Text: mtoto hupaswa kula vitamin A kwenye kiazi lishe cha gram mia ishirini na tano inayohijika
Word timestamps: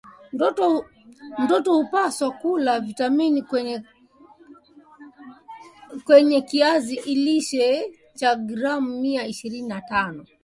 mtoto 1.41 1.73
hupaswa 1.73 2.31
kula 2.31 2.79
vitamin 2.79 3.43
A 3.53 3.83
kwenye 6.05 6.41
kiazi 6.41 6.95
lishe 7.25 7.99
cha 8.15 8.35
gram 8.35 8.89
mia 9.01 9.25
ishirini 9.27 9.67
na 9.67 9.81
tano 9.81 10.07
inayohijika 10.13 10.39